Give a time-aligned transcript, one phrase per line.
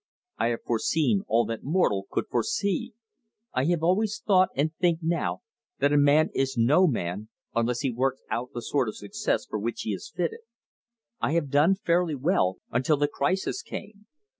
[0.39, 2.95] I have foreseen all that mortal could foresee.
[3.53, 5.43] I have always thought, and think now,
[5.77, 9.59] that a man is no man unless he works out the sort of success for
[9.59, 10.39] which he is fitted.
[11.19, 14.07] I have done fairly well until the crises came.